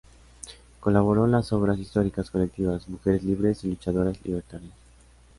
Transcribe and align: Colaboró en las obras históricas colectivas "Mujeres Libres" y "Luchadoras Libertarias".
Colaboró 0.79 1.25
en 1.25 1.31
las 1.33 1.53
obras 1.53 1.77
históricas 1.77 2.31
colectivas 2.31 2.89
"Mujeres 2.89 3.21
Libres" 3.23 3.63
y 3.63 3.67
"Luchadoras 3.69 4.17
Libertarias". 4.25 4.73